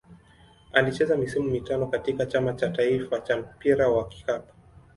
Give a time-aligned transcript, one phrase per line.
[0.73, 4.53] Alicheza misimu mitano katika Chama cha taifa cha mpira wa kikapu.